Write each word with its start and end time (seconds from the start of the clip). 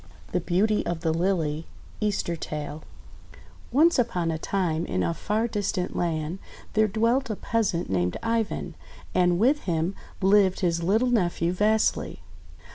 THE 0.31 0.39
BEAUTY 0.39 0.83
OF 0.87 1.01
THE 1.01 1.13
LILY 1.13 1.67
Easter 1.99 2.35
Tale 2.35 2.81
ONCE 3.71 3.99
upon 3.99 4.31
a 4.31 4.39
time, 4.39 4.83
in 4.87 5.03
a 5.03 5.13
far 5.13 5.47
distant 5.47 5.95
land, 5.95 6.39
there 6.73 6.87
dwelt 6.87 7.29
a 7.29 7.35
peasant 7.35 7.87
named 7.87 8.17
Ivan, 8.23 8.73
and 9.13 9.37
with 9.37 9.65
him 9.65 9.93
lived 10.19 10.61
his 10.61 10.81
little 10.81 11.11
nephew 11.11 11.53
Vasily. 11.53 12.23